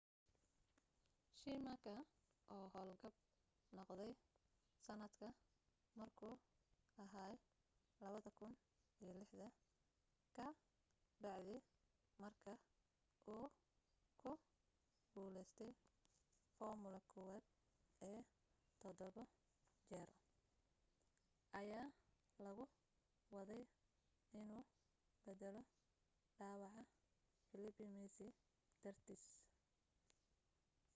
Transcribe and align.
schumacher 1.39 1.99
oo 2.55 2.65
howlgab 2.73 3.15
noqday 3.75 4.11
sanadka 4.85 5.27
markuu 5.99 6.33
aha 7.03 7.23
2006 8.03 9.49
ka 10.37 10.47
bacdi 11.23 11.55
marka 12.21 12.53
uu 13.33 13.47
ku 14.21 14.31
guleystay 15.13 15.71
formula 16.57 16.99
1 17.29 17.41
ee 18.09 18.19
todobo 18.81 19.23
jeer 19.89 20.09
ayaa 21.61 21.87
lagu 22.43 22.63
waday 23.35 23.63
inuu 24.39 24.63
beddelo 25.25 25.61
dhaawaca 26.37 26.83
felipe 27.49 27.83
massa 27.97 28.27
dartiis 28.83 29.23